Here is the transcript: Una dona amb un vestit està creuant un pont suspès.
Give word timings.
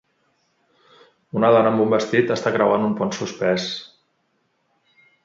Una 1.41 1.51
dona 1.55 1.69
amb 1.73 1.83
un 1.85 1.93
vestit 1.95 2.33
està 2.37 2.53
creuant 2.57 2.87
un 2.87 2.97
pont 3.03 3.13
suspès. 3.19 3.69